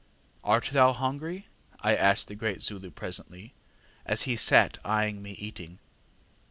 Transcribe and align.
ŌĆ£ŌĆśArt 0.43 0.69
thou 0.71 0.87
not 0.87 0.93
hungry? 0.95 1.47
ŌĆÖ 1.73 1.77
I 1.81 1.95
asked 1.95 2.27
the 2.27 2.33
great 2.33 2.63
Zulu 2.63 2.89
presently, 2.89 3.53
as 4.03 4.23
he 4.23 4.35
sat 4.35 4.79
eyeing 4.83 5.21
me 5.21 5.33
eating. 5.33 5.77